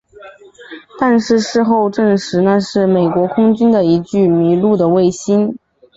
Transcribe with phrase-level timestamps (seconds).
[0.99, 5.55] 但是事后证实那是美国空军的一具迷路的卫星。